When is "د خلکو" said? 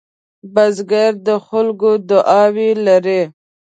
1.27-1.89